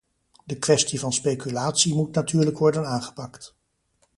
De 0.43 0.57
kwestie 0.59 0.99
van 0.99 1.13
speculatie 1.13 1.95
moet 1.95 2.15
natuurlijk 2.15 2.57
worden 2.57 2.85
aangepakt. 2.85 3.55